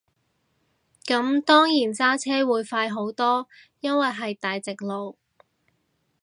[1.05, 3.47] 咁當然揸車會快好多，
[3.81, 5.15] 因為係大直路